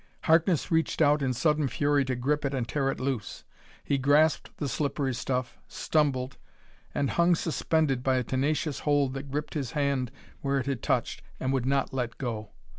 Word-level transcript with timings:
Harkness 0.23 0.71
reached 0.71 0.99
out 0.99 1.21
in 1.21 1.31
sudden 1.31 1.67
fury 1.67 2.03
to 2.05 2.15
grip 2.15 2.43
it 2.43 2.55
and 2.55 2.67
tear 2.67 2.89
it 2.89 2.99
loose. 2.99 3.43
He 3.83 3.99
grasped 3.99 4.49
the 4.57 4.67
slippery 4.67 5.13
stuff, 5.13 5.59
stumbled 5.67 6.37
and 6.95 7.11
hung 7.11 7.35
suspended 7.35 8.01
by 8.01 8.15
a 8.15 8.23
tenacious 8.23 8.79
hold 8.79 9.13
that 9.13 9.29
gripped 9.29 9.53
his 9.53 9.73
hand 9.73 10.09
where 10.41 10.57
it 10.57 10.65
had 10.65 10.81
touched, 10.81 11.21
and 11.39 11.53
would 11.53 11.67
not 11.67 11.93
let 11.93 12.17
go. 12.17 12.49